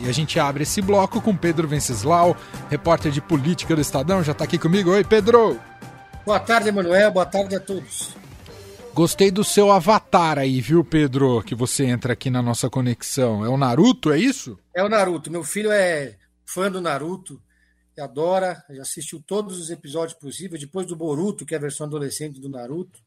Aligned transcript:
E 0.00 0.08
a 0.08 0.12
gente 0.12 0.38
abre 0.38 0.62
esse 0.62 0.80
bloco 0.80 1.20
com 1.20 1.36
Pedro 1.36 1.66
Venceslau, 1.66 2.36
repórter 2.70 3.10
de 3.10 3.20
política 3.20 3.74
do 3.74 3.80
Estadão, 3.80 4.22
já 4.22 4.32
está 4.32 4.44
aqui 4.44 4.58
comigo. 4.58 4.90
Oi, 4.90 5.04
Pedro! 5.04 5.58
Boa 6.24 6.40
tarde, 6.40 6.68
Emanuel. 6.68 7.10
Boa 7.10 7.26
tarde 7.26 7.56
a 7.56 7.60
todos. 7.60 8.14
Gostei 8.94 9.30
do 9.30 9.44
seu 9.44 9.70
avatar 9.70 10.38
aí, 10.38 10.60
viu, 10.60 10.84
Pedro? 10.84 11.42
Que 11.42 11.54
você 11.54 11.84
entra 11.84 12.12
aqui 12.12 12.30
na 12.30 12.42
nossa 12.42 12.68
conexão. 12.68 13.44
É 13.44 13.48
o 13.48 13.56
Naruto, 13.56 14.12
é 14.12 14.18
isso? 14.18 14.58
É 14.74 14.82
o 14.82 14.88
Naruto. 14.88 15.30
Meu 15.30 15.44
filho 15.44 15.70
é 15.70 16.16
fã 16.44 16.70
do 16.70 16.80
Naruto, 16.80 17.40
adora, 18.00 18.64
já 18.70 18.82
assistiu 18.82 19.22
todos 19.26 19.58
os 19.58 19.70
episódios 19.70 20.18
possíveis, 20.18 20.60
depois 20.60 20.86
do 20.86 20.96
Boruto, 20.96 21.44
que 21.44 21.54
é 21.54 21.58
a 21.58 21.60
versão 21.60 21.86
adolescente 21.86 22.40
do 22.40 22.48
Naruto. 22.48 23.00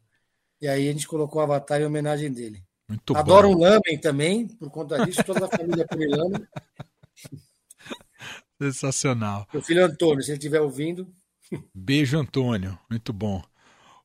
E 0.61 0.67
aí 0.67 0.87
a 0.87 0.91
gente 0.91 1.07
colocou 1.07 1.41
o 1.41 1.43
avatar 1.43 1.81
em 1.81 1.85
homenagem 1.85 2.31
dele. 2.31 2.63
Muito 2.91 3.15
Adoro 3.15 3.47
bom. 3.47 3.55
um 3.55 3.59
lamen 3.59 3.97
também, 4.01 4.47
por 4.47 4.69
conta 4.69 5.05
disso, 5.05 5.23
toda 5.23 5.45
a 5.45 5.47
família 5.47 5.87
come 5.87 6.07
lamen. 6.07 6.45
Sensacional. 8.61 9.47
Meu 9.53 9.61
filho 9.61 9.85
Antônio, 9.85 10.21
se 10.21 10.31
ele 10.31 10.37
estiver 10.37 10.59
ouvindo. 10.59 11.07
Beijo, 11.73 12.19
Antônio. 12.19 12.77
Muito 12.89 13.13
bom. 13.13 13.41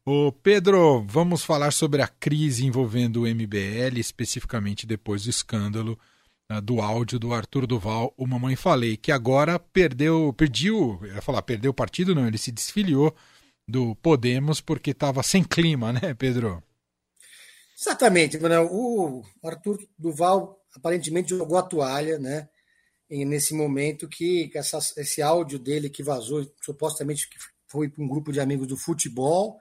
Ô 0.04 0.30
Pedro, 0.30 1.04
vamos 1.08 1.42
falar 1.42 1.72
sobre 1.72 2.00
a 2.00 2.06
crise 2.06 2.64
envolvendo 2.64 3.22
o 3.22 3.26
MBL, 3.26 3.98
especificamente 3.98 4.86
depois 4.86 5.24
do 5.24 5.30
escândalo 5.30 5.98
uh, 6.52 6.60
do 6.60 6.80
áudio 6.80 7.18
do 7.18 7.34
Arthur 7.34 7.66
Duval, 7.66 8.14
o 8.16 8.24
Mamãe 8.24 8.54
Falei, 8.54 8.96
que 8.96 9.10
agora 9.10 9.58
perdeu, 9.58 10.32
eu 10.38 11.06
ia 11.12 11.20
falar, 11.20 11.42
perdeu 11.42 11.72
o 11.72 11.74
partido, 11.74 12.14
não, 12.14 12.28
ele 12.28 12.38
se 12.38 12.52
desfiliou 12.52 13.12
do 13.66 13.96
Podemos 13.96 14.60
porque 14.60 14.92
estava 14.92 15.24
sem 15.24 15.42
clima, 15.42 15.92
né, 15.92 16.14
Pedro? 16.14 16.62
Exatamente, 17.78 18.38
Manuel. 18.38 18.68
O 18.72 19.22
Arthur 19.44 19.78
Duval 19.98 20.58
aparentemente 20.74 21.30
jogou 21.30 21.58
a 21.58 21.62
toalha, 21.62 22.18
né? 22.18 22.48
nesse 23.08 23.54
momento 23.54 24.08
que, 24.08 24.48
que 24.48 24.58
essa, 24.58 24.78
esse 24.96 25.22
áudio 25.22 25.58
dele 25.58 25.88
que 25.88 26.02
vazou, 26.02 26.44
supostamente 26.60 27.28
que 27.28 27.36
foi 27.68 27.88
para 27.88 28.02
um 28.02 28.08
grupo 28.08 28.32
de 28.32 28.40
amigos 28.40 28.66
do 28.66 28.76
futebol, 28.76 29.60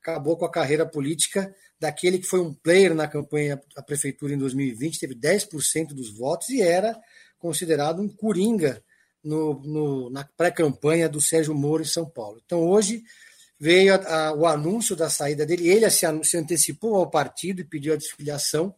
acabou 0.00 0.36
com 0.36 0.46
a 0.46 0.50
carreira 0.50 0.86
política 0.86 1.54
daquele 1.78 2.18
que 2.18 2.26
foi 2.26 2.40
um 2.40 2.54
player 2.54 2.94
na 2.94 3.06
campanha 3.06 3.60
à 3.76 3.82
prefeitura 3.82 4.32
em 4.32 4.38
2020, 4.38 4.98
teve 4.98 5.14
10% 5.14 5.88
dos 5.88 6.16
votos 6.16 6.48
e 6.48 6.62
era 6.62 6.98
considerado 7.38 8.00
um 8.00 8.08
coringa 8.08 8.82
no, 9.22 9.60
no, 9.62 10.10
na 10.10 10.24
pré-campanha 10.24 11.08
do 11.08 11.20
Sérgio 11.20 11.54
Moro 11.54 11.82
em 11.82 11.86
São 11.86 12.08
Paulo. 12.08 12.40
Então, 12.44 12.66
hoje 12.66 13.02
veio 13.60 13.94
a, 13.94 14.28
a, 14.28 14.32
o 14.32 14.46
anúncio 14.46 14.96
da 14.96 15.10
saída 15.10 15.44
dele, 15.44 15.68
ele 15.68 15.88
se, 15.90 16.06
se 16.24 16.36
antecipou 16.38 16.96
ao 16.96 17.10
partido 17.10 17.60
e 17.60 17.64
pediu 17.64 17.92
a 17.92 17.96
desfiliação, 17.96 18.74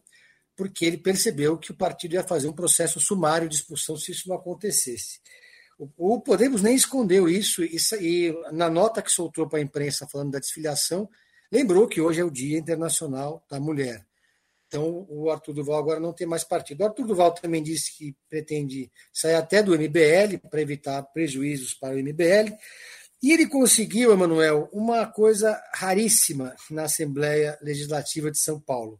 porque 0.55 0.85
ele 0.85 0.97
percebeu 0.97 1.57
que 1.57 1.71
o 1.71 1.75
partido 1.75 2.13
ia 2.15 2.23
fazer 2.23 2.49
um 2.49 2.53
processo 2.53 2.99
sumário 2.99 3.47
de 3.47 3.55
expulsão 3.55 3.95
se 3.95 4.11
isso 4.11 4.27
não 4.27 4.35
acontecesse. 4.35 5.21
O, 5.97 6.19
Podemos 6.19 6.61
nem 6.61 6.75
escondeu 6.75 7.29
isso, 7.29 7.63
e, 7.63 7.77
e 8.01 8.51
na 8.51 8.69
nota 8.69 9.01
que 9.01 9.09
soltou 9.09 9.47
para 9.47 9.59
a 9.59 9.61
imprensa 9.61 10.07
falando 10.07 10.31
da 10.31 10.39
desfiliação, 10.39 11.09
lembrou 11.49 11.87
que 11.87 12.01
hoje 12.01 12.19
é 12.19 12.23
o 12.23 12.29
Dia 12.29 12.57
Internacional 12.57 13.43
da 13.49 13.59
Mulher. 13.59 14.05
Então, 14.67 15.05
o 15.07 15.29
Arthur 15.29 15.53
Duval 15.53 15.77
agora 15.77 15.99
não 15.99 16.11
tem 16.11 16.25
mais 16.25 16.43
partido. 16.43 16.81
O 16.81 16.85
Arthur 16.85 17.05
Duval 17.05 17.31
também 17.31 17.61
disse 17.61 17.95
que 17.95 18.15
pretende 18.27 18.91
sair 19.13 19.35
até 19.35 19.61
do 19.61 19.77
MBL 19.77 20.39
para 20.49 20.61
evitar 20.61 21.01
prejuízos 21.03 21.75
para 21.75 21.95
o 21.95 21.99
MBL. 21.99 22.57
E 23.23 23.31
ele 23.31 23.47
conseguiu, 23.47 24.11
Emanuel, 24.11 24.67
uma 24.73 25.07
coisa 25.07 25.57
raríssima 25.73 26.53
na 26.69 26.83
Assembleia 26.83 27.57
Legislativa 27.61 28.29
de 28.29 28.37
São 28.37 28.59
Paulo. 28.59 28.99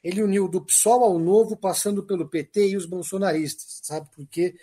Ele 0.00 0.22
uniu 0.22 0.46
do 0.46 0.64
PSOL 0.64 1.02
ao 1.02 1.18
Novo, 1.18 1.56
passando 1.56 2.04
pelo 2.04 2.28
PT 2.28 2.68
e 2.68 2.76
os 2.76 2.86
bolsonaristas, 2.86 3.80
sabe? 3.82 4.08
Porque 4.14 4.54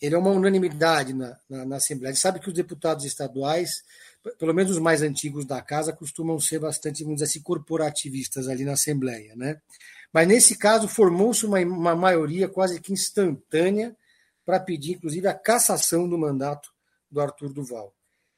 ele 0.00 0.14
é 0.14 0.18
uma 0.18 0.30
unanimidade 0.30 1.12
na, 1.12 1.38
na, 1.50 1.66
na 1.66 1.76
Assembleia. 1.76 2.12
Ele 2.12 2.18
sabe 2.18 2.40
que 2.40 2.48
os 2.48 2.54
deputados 2.54 3.04
estaduais, 3.04 3.84
pelo 4.38 4.54
menos 4.54 4.72
os 4.72 4.78
mais 4.78 5.02
antigos 5.02 5.44
da 5.44 5.60
casa, 5.60 5.92
costumam 5.92 6.40
ser 6.40 6.58
bastante, 6.58 7.02
vamos 7.02 7.16
dizer 7.16 7.30
assim, 7.30 7.42
corporativistas 7.42 8.48
ali 8.48 8.64
na 8.64 8.72
Assembleia. 8.72 9.36
Né? 9.36 9.60
Mas 10.10 10.26
nesse 10.26 10.56
caso 10.56 10.88
formou-se 10.88 11.44
uma, 11.44 11.60
uma 11.60 11.94
maioria 11.94 12.48
quase 12.48 12.80
que 12.80 12.90
instantânea 12.90 13.94
para 14.46 14.58
pedir, 14.58 14.94
inclusive, 14.94 15.28
a 15.28 15.34
cassação 15.34 16.08
do 16.08 16.16
mandato 16.16 16.70
do 17.10 17.20
Arthur 17.20 17.52
Duval. 17.52 17.95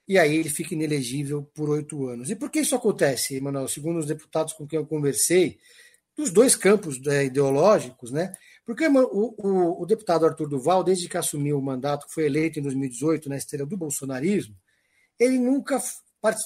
E 0.09 0.19
aí 0.19 0.37
ele 0.37 0.49
fica 0.49 0.75
inelegível 0.75 1.43
por 1.55 1.69
oito 1.69 2.09
anos. 2.09 2.31
E 2.31 2.35
por 2.35 2.51
que 2.51 2.61
isso 2.61 2.75
acontece, 2.75 3.37
Emanuel? 3.37 3.69
Segundo 3.69 3.99
os 3.99 4.07
deputados 4.07 4.55
com 4.55 4.67
quem 4.67 4.79
eu 4.79 4.87
conversei, 4.87 5.59
dos 6.17 6.31
dois 6.31 6.57
campos 6.57 6.99
né, 7.01 7.27
ideológicos, 7.27 8.11
né? 8.11 8.33
Porque 8.65 8.87
o, 8.89 9.35
o, 9.39 9.83
o, 9.83 9.87
deputado 9.87 10.27
Arthur 10.27 10.49
Duval, 10.49 10.83
desde 10.83 11.09
que 11.09 11.17
assumiu 11.17 11.59
o 11.59 11.63
mandato, 11.63 12.07
que 12.07 12.15
foi 12.15 12.25
eleito 12.25 12.59
em 12.59 12.63
2018 12.63 13.29
na 13.29 13.37
esteira 13.37 13.67
do 13.67 13.77
bolsonarismo, 13.77 14.57
ele 15.19 15.39
nunca, 15.39 15.79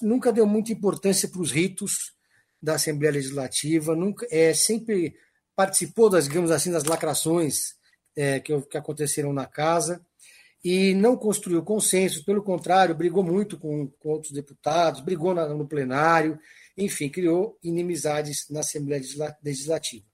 nunca 0.02 0.32
deu 0.32 0.46
muita 0.46 0.72
importância 0.72 1.28
para 1.28 1.40
os 1.40 1.52
ritos 1.52 2.14
da 2.60 2.74
Assembleia 2.74 3.14
Legislativa, 3.14 3.94
nunca, 3.94 4.26
é, 4.30 4.52
sempre 4.54 5.16
participou 5.54 6.10
das, 6.10 6.24
digamos 6.24 6.50
assim, 6.50 6.70
das 6.70 6.84
lacrações 6.84 7.74
é, 8.14 8.40
que, 8.40 8.60
que 8.62 8.76
aconteceram 8.76 9.32
na 9.32 9.46
casa 9.46 10.04
e 10.64 10.94
não 10.94 11.16
construiu 11.16 11.62
consensos, 11.62 12.22
pelo 12.22 12.42
contrário, 12.42 12.94
brigou 12.94 13.24
muito 13.24 13.58
com, 13.58 13.88
com 13.98 14.10
outros 14.10 14.32
deputados, 14.32 15.00
brigou 15.00 15.34
na, 15.34 15.48
no 15.48 15.66
plenário, 15.66 16.38
enfim, 16.76 17.08
criou 17.08 17.58
inimizades 17.62 18.46
na 18.48 18.60
Assembleia 18.60 19.02
Legislativa. 19.42 20.04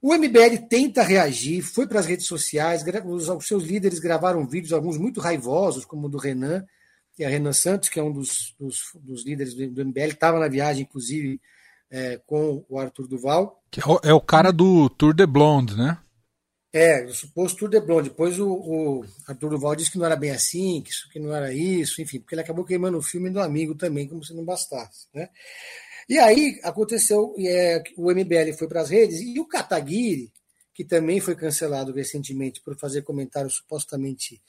O 0.00 0.12
MBL 0.14 0.66
tenta 0.68 1.02
reagir, 1.02 1.62
foi 1.62 1.86
para 1.86 2.00
as 2.00 2.06
redes 2.06 2.26
sociais, 2.26 2.82
os, 3.04 3.46
seus 3.46 3.64
líderes 3.64 4.00
gravaram 4.00 4.46
vídeos, 4.46 4.72
alguns 4.72 4.98
muito 4.98 5.20
raivosos, 5.20 5.84
como 5.84 6.06
o 6.06 6.10
do 6.10 6.18
Renan, 6.18 6.64
e 7.18 7.24
a 7.24 7.28
Renan 7.28 7.52
Santos, 7.52 7.88
que 7.88 8.00
é 8.00 8.02
um 8.02 8.10
dos, 8.10 8.54
dos, 8.58 8.80
dos 8.94 9.24
líderes 9.24 9.54
do, 9.54 9.70
do 9.70 9.84
MBL, 9.84 10.08
estava 10.08 10.40
na 10.40 10.48
viagem, 10.48 10.82
inclusive, 10.82 11.40
é, 11.90 12.18
com 12.26 12.64
o 12.68 12.78
Arthur 12.78 13.06
Duval. 13.06 13.62
Que 13.70 13.80
é 13.80 13.86
o, 13.86 14.00
é 14.02 14.14
o 14.14 14.20
cara 14.20 14.50
do 14.50 14.88
Tour 14.88 15.14
de 15.14 15.26
Blonde, 15.26 15.76
né? 15.76 15.98
É, 16.72 17.04
o 17.04 17.12
suposto 17.12 17.58
Tour 17.58 17.68
de 17.68 17.80
Blonde. 17.80 18.08
Depois 18.08 18.38
o, 18.38 18.48
o, 18.50 19.04
Arthur 19.26 19.50
Duval 19.50 19.76
disse 19.76 19.90
que 19.90 19.98
não 19.98 20.06
era 20.06 20.16
bem 20.16 20.30
assim, 20.30 20.80
que 20.80 20.90
isso 20.90 21.08
que 21.10 21.18
não 21.18 21.34
era 21.34 21.52
isso, 21.52 22.00
enfim, 22.00 22.18
porque 22.18 22.34
ele 22.34 22.40
acabou 22.40 22.64
queimando 22.64 22.96
o 22.96 23.02
filme 23.02 23.28
do 23.28 23.40
amigo 23.40 23.74
também, 23.74 24.08
como 24.08 24.24
se 24.24 24.32
não 24.32 24.44
bastasse. 24.44 25.06
Né? 25.12 25.28
E 26.08 26.18
aí 26.18 26.58
aconteceu, 26.62 27.34
é, 27.38 27.82
o 27.96 28.10
MBL 28.10 28.52
foi 28.56 28.68
para 28.68 28.80
as 28.80 28.88
redes, 28.88 29.20
e 29.20 29.38
o 29.38 29.46
Kataguiri, 29.46 30.32
que 30.74 30.82
também 30.82 31.20
foi 31.20 31.36
cancelado 31.36 31.92
recentemente 31.92 32.62
por 32.62 32.78
fazer 32.78 33.02
comentários 33.02 33.56
supostamente 33.56 34.40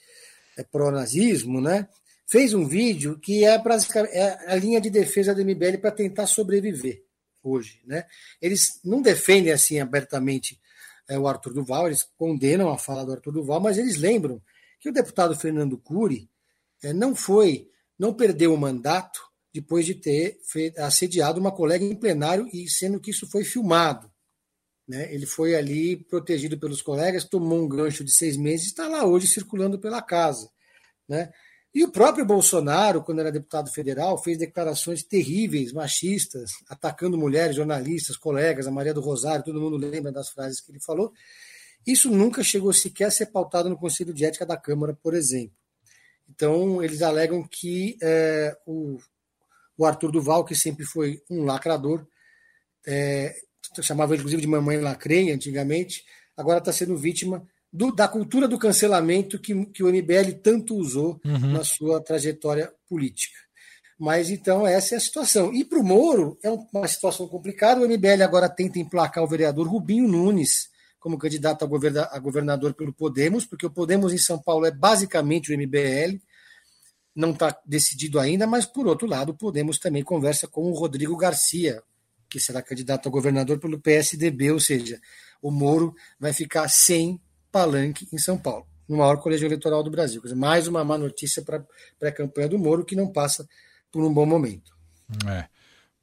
é, 0.56 0.62
pró-nazismo, 0.62 1.60
né? 1.60 1.86
fez 2.26 2.54
um 2.54 2.66
vídeo 2.66 3.18
que 3.18 3.44
é, 3.44 3.54
é 3.54 4.52
a 4.52 4.56
linha 4.56 4.80
de 4.80 4.88
defesa 4.88 5.34
do 5.34 5.44
MBL 5.44 5.78
para 5.80 5.90
tentar 5.90 6.26
sobreviver 6.26 7.02
hoje. 7.42 7.80
Né? 7.84 8.06
Eles 8.40 8.80
não 8.82 9.02
defendem 9.02 9.52
assim 9.52 9.78
abertamente 9.78 10.58
é, 11.08 11.18
o 11.18 11.26
Arthur 11.28 11.52
Duval, 11.52 11.86
eles 11.86 12.02
condenam 12.16 12.70
a 12.70 12.78
fala 12.78 13.04
do 13.04 13.12
Arthur 13.12 13.32
Duval, 13.32 13.60
mas 13.60 13.78
eles 13.78 13.96
lembram 13.96 14.40
que 14.80 14.88
o 14.88 14.92
deputado 14.92 15.36
Fernando 15.36 15.78
Cury 15.78 16.28
é, 16.82 16.92
não 16.92 17.14
foi, 17.14 17.68
não 17.98 18.12
perdeu 18.12 18.52
o 18.52 18.58
mandato 18.58 19.20
depois 19.52 19.86
de 19.86 19.94
ter 19.94 20.38
assediado 20.78 21.38
uma 21.38 21.52
colega 21.52 21.84
em 21.84 21.94
plenário 21.94 22.48
e 22.52 22.68
sendo 22.68 23.00
que 23.00 23.10
isso 23.10 23.28
foi 23.30 23.44
filmado. 23.44 24.10
Né? 24.86 25.14
Ele 25.14 25.26
foi 25.26 25.54
ali 25.54 25.96
protegido 25.96 26.58
pelos 26.58 26.82
colegas, 26.82 27.24
tomou 27.24 27.62
um 27.62 27.68
gancho 27.68 28.04
de 28.04 28.12
seis 28.12 28.36
meses 28.36 28.66
e 28.66 28.68
está 28.70 28.88
lá 28.88 29.04
hoje 29.04 29.28
circulando 29.28 29.78
pela 29.78 30.02
casa. 30.02 30.50
Né? 31.08 31.32
E 31.74 31.82
o 31.82 31.90
próprio 31.90 32.24
Bolsonaro, 32.24 33.02
quando 33.02 33.20
era 33.20 33.32
deputado 33.32 33.70
federal, 33.70 34.16
fez 34.22 34.38
declarações 34.38 35.02
terríveis, 35.02 35.72
machistas, 35.72 36.52
atacando 36.68 37.18
mulheres, 37.18 37.56
jornalistas, 37.56 38.16
colegas, 38.16 38.66
a 38.66 38.70
Maria 38.70 38.94
do 38.94 39.00
Rosário, 39.00 39.44
todo 39.44 39.60
mundo 39.60 39.76
lembra 39.76 40.12
das 40.12 40.28
frases 40.28 40.60
que 40.60 40.70
ele 40.70 40.80
falou. 40.80 41.12
Isso 41.84 42.10
nunca 42.10 42.44
chegou 42.44 42.72
sequer 42.72 43.06
a 43.06 43.10
ser 43.10 43.26
pautado 43.26 43.68
no 43.68 43.76
Conselho 43.76 44.14
de 44.14 44.24
Ética 44.24 44.46
da 44.46 44.56
Câmara, 44.56 44.96
por 45.02 45.14
exemplo. 45.14 45.56
Então, 46.28 46.82
eles 46.82 47.02
alegam 47.02 47.46
que 47.46 47.98
é, 48.00 48.56
o 48.64 48.98
o 49.76 49.84
Arthur 49.84 50.12
Duval, 50.12 50.44
que 50.44 50.54
sempre 50.54 50.84
foi 50.84 51.22
um 51.28 51.44
lacrador, 51.44 52.06
é, 52.86 53.34
chamava 53.82 54.14
inclusive 54.14 54.42
de 54.42 54.48
mamãe 54.48 54.78
lacreia 54.78 55.34
antigamente, 55.34 56.04
agora 56.36 56.58
está 56.58 56.72
sendo 56.72 56.96
vítima 56.96 57.46
do, 57.74 57.90
da 57.90 58.06
cultura 58.06 58.46
do 58.46 58.56
cancelamento 58.56 59.36
que, 59.36 59.66
que 59.66 59.82
o 59.82 59.88
MBL 59.88 60.38
tanto 60.40 60.76
usou 60.76 61.20
uhum. 61.24 61.52
na 61.52 61.64
sua 61.64 62.00
trajetória 62.00 62.72
política. 62.88 63.36
Mas 63.98 64.30
então 64.30 64.64
essa 64.64 64.94
é 64.94 64.98
a 64.98 65.00
situação. 65.00 65.52
E 65.52 65.64
para 65.64 65.80
o 65.80 65.82
Moro 65.82 66.38
é 66.40 66.50
uma 66.50 66.86
situação 66.86 67.26
complicada. 67.26 67.80
O 67.80 67.88
MBL 67.88 68.22
agora 68.22 68.48
tenta 68.48 68.78
emplacar 68.78 69.24
o 69.24 69.26
vereador 69.26 69.66
Rubinho 69.66 70.06
Nunes 70.06 70.68
como 71.00 71.18
candidato 71.18 71.64
a 71.64 72.18
governador 72.18 72.74
pelo 72.74 72.92
Podemos, 72.92 73.44
porque 73.44 73.66
o 73.66 73.70
Podemos 73.70 74.12
em 74.12 74.18
São 74.18 74.38
Paulo 74.38 74.64
é 74.66 74.70
basicamente 74.70 75.52
o 75.52 75.58
MBL 75.58 76.18
não 77.14 77.32
está 77.32 77.60
decidido 77.66 78.18
ainda, 78.18 78.46
mas 78.46 78.66
por 78.66 78.86
outro 78.86 79.06
lado, 79.06 79.34
Podemos 79.34 79.78
também 79.78 80.02
conversa 80.02 80.46
com 80.46 80.62
o 80.62 80.74
Rodrigo 80.74 81.16
Garcia, 81.16 81.82
que 82.28 82.40
será 82.40 82.62
candidato 82.62 83.08
a 83.08 83.12
governador 83.12 83.58
pelo 83.58 83.78
PSDB, 83.78 84.50
ou 84.50 84.58
seja, 84.58 84.98
o 85.42 85.50
Moro 85.50 85.94
vai 86.18 86.32
ficar 86.32 86.68
sem 86.68 87.20
palanque 87.54 88.08
em 88.12 88.18
São 88.18 88.36
Paulo. 88.36 88.66
no 88.88 88.96
maior 88.96 89.16
colégio 89.18 89.46
eleitoral 89.46 89.82
do 89.82 89.90
Brasil. 89.90 90.20
Dizer, 90.20 90.34
mais 90.34 90.66
uma 90.66 90.84
má 90.84 90.98
notícia 90.98 91.40
para 91.40 91.64
a 92.02 92.12
campanha 92.12 92.48
do 92.48 92.58
Moro, 92.58 92.84
que 92.84 92.96
não 92.96 93.10
passa 93.10 93.48
por 93.92 94.04
um 94.04 94.12
bom 94.12 94.26
momento. 94.26 94.76
É. 95.26 95.46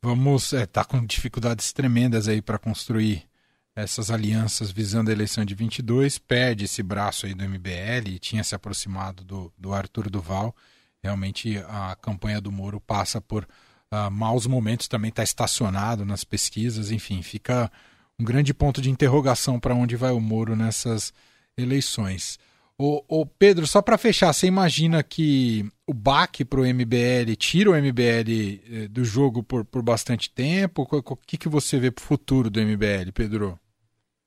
Vamos 0.01 0.45
estar 0.45 0.61
é, 0.61 0.65
tá 0.65 0.83
com 0.85 1.05
dificuldades 1.05 1.73
tremendas 1.73 2.27
aí 2.27 2.41
para 2.41 2.57
construir 2.57 3.29
essas 3.75 4.09
alianças 4.09 4.71
visando 4.71 5.09
a 5.09 5.13
eleição 5.13 5.45
de 5.45 5.53
22, 5.53 6.17
perde 6.17 6.65
esse 6.65 6.81
braço 6.81 7.25
aí 7.25 7.33
do 7.33 7.47
MBL 7.47 8.17
tinha 8.19 8.43
se 8.43 8.55
aproximado 8.55 9.23
do, 9.23 9.53
do 9.57 9.73
Arthur 9.73 10.09
Duval. 10.09 10.55
Realmente 11.03 11.57
a 11.67 11.95
campanha 12.01 12.41
do 12.41 12.51
Moro 12.51 12.79
passa 12.79 13.21
por 13.21 13.43
uh, 13.43 14.09
maus 14.09 14.47
momentos, 14.47 14.87
também 14.87 15.09
está 15.09 15.21
estacionado 15.21 16.03
nas 16.03 16.23
pesquisas, 16.23 16.91
enfim, 16.91 17.21
fica 17.21 17.71
um 18.19 18.23
grande 18.23 18.53
ponto 18.53 18.81
de 18.81 18.89
interrogação 18.89 19.59
para 19.59 19.75
onde 19.75 19.95
vai 19.95 20.11
o 20.11 20.19
Moro 20.19 20.55
nessas 20.55 21.13
eleições. 21.57 22.39
O, 22.83 23.27
Pedro, 23.27 23.67
só 23.67 23.79
para 23.79 23.95
fechar, 23.95 24.33
você 24.33 24.47
imagina 24.47 25.03
que 25.03 25.63
o 25.85 25.93
baque 25.93 26.43
para 26.43 26.61
o 26.61 26.65
MBL 26.65 27.35
tira 27.37 27.69
o 27.69 27.75
MBL 27.75 28.59
eh, 28.65 28.87
do 28.89 29.05
jogo 29.05 29.43
por, 29.43 29.63
por 29.63 29.83
bastante 29.83 30.31
tempo? 30.31 30.87
O 30.91 31.15
que, 31.15 31.37
que 31.37 31.47
você 31.47 31.77
vê 31.77 31.91
para 31.91 32.01
o 32.01 32.05
futuro 32.05 32.49
do 32.49 32.59
MBL, 32.59 33.11
Pedro? 33.13 33.59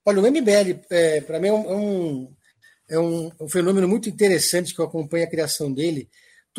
Olha, 0.06 0.20
o 0.20 0.30
MBL, 0.30 0.84
é, 0.88 1.20
para 1.22 1.40
mim, 1.40 1.48
é, 1.48 1.50
é 1.50 1.54
um, 1.54 2.32
é 2.90 2.98
um, 2.98 3.32
um, 3.40 3.48
fenômeno 3.48 3.88
muito 3.88 4.08
interessante 4.08 4.72
que 4.72 4.80
eu 4.80 4.84
acompanho 4.84 5.24
a 5.24 5.30
criação 5.30 5.72
dele. 5.72 6.08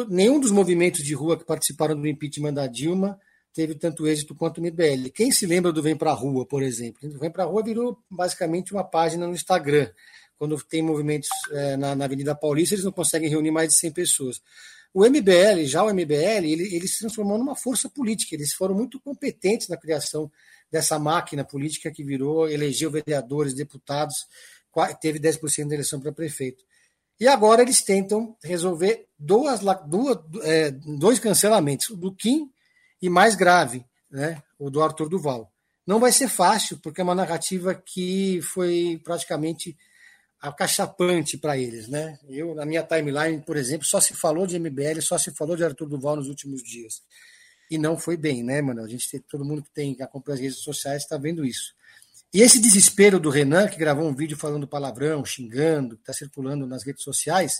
Nenhum 0.10 0.38
dos 0.38 0.52
movimentos 0.52 1.02
de 1.02 1.14
rua 1.14 1.38
que 1.38 1.46
participaram 1.46 1.96
do 1.96 2.08
impeachment 2.10 2.56
da 2.56 2.68
Dilma 2.68 3.18
teve 3.54 3.74
tanto 3.74 4.06
êxito 4.06 4.36
quanto 4.36 4.58
o 4.58 4.62
MBL. 4.62 5.12
Quem 5.14 5.32
se 5.32 5.46
lembra 5.46 5.72
do 5.72 5.82
Vem 5.82 5.96
Pra 5.96 6.12
Rua, 6.12 6.46
por 6.46 6.62
exemplo? 6.62 7.08
O 7.08 7.20
Vem 7.20 7.32
Pra 7.32 7.46
Rua 7.46 7.64
virou 7.64 7.98
basicamente 8.12 8.74
uma 8.74 8.84
página 8.84 9.26
no 9.26 9.34
Instagram 9.34 9.90
quando 10.38 10.62
tem 10.64 10.82
movimentos 10.82 11.30
é, 11.52 11.78
na, 11.78 11.96
na, 11.96 12.06
Avenida 12.06 12.36
Paulista, 12.36 12.76
eles 12.76 12.86
não 12.86 12.92
conseguem 12.92 13.30
reunir 13.30 13.52
mais 13.52 13.70
de 13.70 13.76
100 13.76 13.92
pessoas. 13.92 14.42
O 14.94 15.06
MBL, 15.06 15.66
já 15.66 15.84
o 15.84 15.94
MBL, 15.94 16.46
ele, 16.46 16.76
ele 16.76 16.88
se 16.88 17.00
transformou 17.00 17.38
numa 17.38 17.56
força 17.56 17.90
política, 17.90 18.36
eles 18.36 18.54
foram 18.54 18.76
muito 18.76 19.00
competentes 19.00 19.68
na 19.68 19.78
criação 19.78 20.32
dessa 20.72 20.98
máquina 20.98 21.44
política 21.44 21.92
que 21.92 22.04
virou, 22.04 22.50
elegeu 22.50 22.90
vereadores, 22.90 23.54
deputados, 23.54 24.28
teve 25.02 25.20
10% 25.20 25.68
da 25.68 25.76
eleição 25.76 26.00
para 26.00 26.12
prefeito. 26.12 26.64
E 27.20 27.28
agora 27.28 27.62
eles 27.62 27.82
tentam 27.82 28.36
resolver 28.44 29.08
duas, 29.18 29.62
duas, 29.88 30.18
é, 30.44 30.72
dois 30.72 31.18
cancelamentos, 31.20 31.90
o 31.90 31.96
do 31.96 32.14
Kim 32.14 32.50
e 33.02 33.10
mais 33.10 33.36
grave, 33.36 33.86
né, 34.12 34.42
o 34.60 34.70
do 34.70 34.82
Arthur 34.82 35.08
Duval. 35.08 35.52
Não 35.88 36.00
vai 36.00 36.12
ser 36.12 36.28
fácil, 36.28 36.78
porque 36.80 37.00
é 37.00 37.04
uma 37.04 37.16
narrativa 37.16 37.74
que 37.74 38.42
foi 38.42 39.00
praticamente 39.04 39.78
acachapante 40.50 41.38
para 41.38 41.58
eles, 41.58 41.88
né? 41.88 42.18
Eu, 42.28 42.54
na 42.54 42.66
minha 42.66 42.84
timeline, 42.84 43.42
por 43.42 43.58
exemplo, 43.58 43.86
só 43.86 44.00
se 44.00 44.14
falou 44.14 44.46
de 44.46 44.60
MBL, 44.60 45.02
só 45.02 45.18
se 45.18 45.32
falou 45.32 45.56
de 45.56 45.64
Arthur 45.64 45.88
Duval 45.88 46.16
nos 46.16 46.28
últimos 46.28 46.64
dias. 46.64 47.02
E 47.70 47.78
não 47.78 47.98
foi 47.98 48.16
bem, 48.16 48.44
né, 48.44 48.62
mano? 48.62 48.84
A 48.84 48.88
gente 48.88 49.10
tem, 49.10 49.20
todo 49.20 49.44
mundo 49.44 49.64
que 49.64 49.72
tem 49.72 49.96
que 49.96 50.04
acompanha 50.04 50.36
as 50.36 50.42
redes 50.42 50.60
sociais 50.60 51.04
está 51.04 51.18
vendo 51.18 51.44
isso. 51.44 51.74
E 52.34 52.42
esse 52.42 52.60
desespero 52.60 53.20
do 53.20 53.30
Renan, 53.30 53.68
que 53.68 53.78
gravou 53.78 54.08
um 54.08 54.14
vídeo 54.14 54.38
falando 54.38 54.68
palavrão, 54.68 55.24
xingando, 55.26 55.96
que 55.96 56.02
está 56.02 56.14
circulando 56.14 56.68
nas 56.68 56.86
redes 56.86 57.04
sociais, 57.04 57.56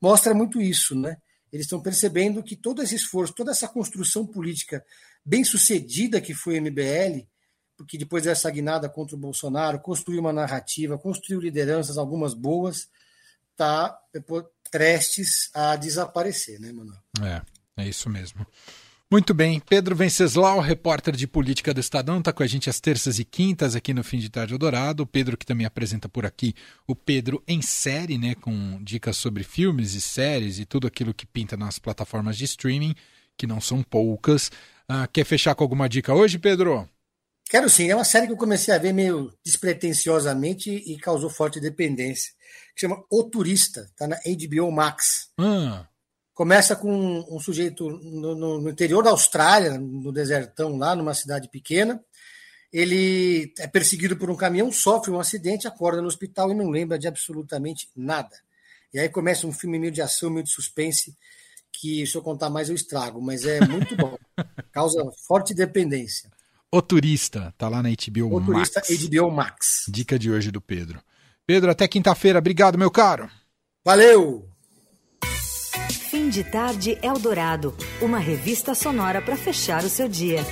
mostra 0.00 0.34
muito 0.34 0.60
isso, 0.60 0.94
né? 0.94 1.16
Eles 1.52 1.64
estão 1.64 1.80
percebendo 1.80 2.42
que 2.42 2.54
todo 2.54 2.82
esse 2.82 2.94
esforço, 2.94 3.34
toda 3.34 3.50
essa 3.50 3.66
construção 3.66 4.26
política 4.26 4.84
bem 5.24 5.42
sucedida 5.44 6.20
que 6.20 6.34
foi 6.34 6.58
o 6.58 6.62
MBL, 6.62 7.26
porque 7.78 7.96
depois 7.96 8.24
dessa 8.24 8.50
guinada 8.50 8.88
contra 8.88 9.14
o 9.14 9.18
Bolsonaro, 9.18 9.78
construiu 9.78 10.20
uma 10.20 10.32
narrativa, 10.32 10.98
construiu 10.98 11.40
lideranças, 11.40 11.96
algumas 11.96 12.34
boas, 12.34 12.88
está 13.52 13.96
prestes 14.70 15.48
a 15.54 15.76
desaparecer, 15.76 16.60
né, 16.60 16.72
Manuel? 16.72 16.98
É, 17.22 17.40
é 17.82 17.88
isso 17.88 18.10
mesmo. 18.10 18.44
Muito 19.10 19.32
bem, 19.32 19.58
Pedro 19.58 19.96
Venceslau, 19.96 20.60
repórter 20.60 21.16
de 21.16 21.26
política 21.26 21.72
do 21.72 21.80
Estadão, 21.80 22.18
está 22.18 22.30
com 22.30 22.42
a 22.42 22.46
gente 22.46 22.68
às 22.68 22.78
terças 22.78 23.18
e 23.18 23.24
quintas 23.24 23.74
aqui 23.74 23.94
no 23.94 24.04
Fim 24.04 24.18
de 24.18 24.28
Tarde 24.28 24.52
Eldorado. 24.52 25.04
O 25.04 25.06
Pedro 25.06 25.38
que 25.38 25.46
também 25.46 25.64
apresenta 25.64 26.08
por 26.08 26.26
aqui 26.26 26.54
o 26.86 26.94
Pedro 26.94 27.42
em 27.46 27.62
série, 27.62 28.18
né, 28.18 28.34
com 28.34 28.82
dicas 28.82 29.16
sobre 29.16 29.44
filmes 29.44 29.94
e 29.94 30.00
séries 30.00 30.58
e 30.58 30.66
tudo 30.66 30.86
aquilo 30.86 31.14
que 31.14 31.24
pinta 31.24 31.56
nas 31.56 31.78
plataformas 31.78 32.36
de 32.36 32.44
streaming, 32.44 32.94
que 33.36 33.46
não 33.46 33.60
são 33.60 33.82
poucas. 33.82 34.50
Ah, 34.86 35.06
quer 35.06 35.24
fechar 35.24 35.54
com 35.54 35.64
alguma 35.64 35.88
dica 35.88 36.12
hoje, 36.12 36.38
Pedro? 36.38 36.86
Quero 37.48 37.70
sim, 37.70 37.90
é 37.90 37.94
uma 37.94 38.04
série 38.04 38.26
que 38.26 38.32
eu 38.32 38.36
comecei 38.36 38.74
a 38.74 38.78
ver 38.78 38.92
meio 38.92 39.32
despretensiosamente 39.42 40.70
e 40.70 40.98
causou 40.98 41.30
forte 41.30 41.58
dependência. 41.58 42.32
Que 42.74 42.82
chama 42.82 43.02
O 43.10 43.24
Turista, 43.24 43.90
tá 43.96 44.06
na 44.06 44.16
HBO 44.16 44.70
Max. 44.70 45.30
Hum. 45.38 45.82
Começa 46.34 46.76
com 46.76 47.24
um, 47.28 47.40
sujeito 47.40 47.88
no, 47.88 48.34
no, 48.34 48.60
no, 48.60 48.70
interior 48.70 49.02
da 49.02 49.10
Austrália, 49.10 49.78
no 49.78 50.12
desertão, 50.12 50.76
lá 50.76 50.94
numa 50.94 51.14
cidade 51.14 51.48
pequena. 51.48 52.04
Ele 52.70 53.52
é 53.58 53.66
perseguido 53.66 54.16
por 54.16 54.30
um 54.30 54.36
caminhão, 54.36 54.70
sofre 54.70 55.10
um 55.10 55.18
acidente, 55.18 55.66
acorda 55.66 56.02
no 56.02 56.06
hospital 56.06 56.52
e 56.52 56.54
não 56.54 56.68
lembra 56.68 56.98
de 56.98 57.08
absolutamente 57.08 57.88
nada. 57.96 58.36
E 58.92 58.98
aí 58.98 59.08
começa 59.08 59.46
um 59.46 59.52
filme 59.52 59.78
meio 59.78 59.92
de 59.92 60.02
ação, 60.02 60.30
meio 60.30 60.44
de 60.44 60.52
suspense, 60.52 61.16
que 61.72 62.06
se 62.06 62.14
eu 62.14 62.22
contar 62.22 62.50
mais 62.50 62.68
eu 62.68 62.74
estrago, 62.74 63.22
mas 63.22 63.44
é 63.46 63.58
muito 63.66 63.96
bom. 63.96 64.16
Causa 64.70 65.02
forte 65.26 65.54
dependência. 65.54 66.30
O 66.70 66.82
Turista, 66.82 67.54
tá 67.56 67.66
lá 67.66 67.82
na 67.82 67.88
HBO 67.88 68.36
o 68.36 68.40
Max. 68.40 68.42
O 68.42 68.52
Turista 68.52 68.82
HBO 69.08 69.30
Max. 69.30 69.66
Dica 69.88 70.18
de 70.18 70.30
hoje 70.30 70.50
do 70.50 70.60
Pedro. 70.60 71.00
Pedro, 71.46 71.70
até 71.70 71.88
quinta-feira. 71.88 72.38
Obrigado, 72.38 72.76
meu 72.76 72.90
caro. 72.90 73.30
Valeu! 73.82 74.46
Fim 76.10 76.28
de 76.28 76.44
tarde 76.44 76.98
Eldorado, 77.02 77.74
uma 78.02 78.18
revista 78.18 78.74
sonora 78.74 79.22
para 79.22 79.36
fechar 79.36 79.82
o 79.82 79.88
seu 79.88 80.08
dia. 80.08 80.44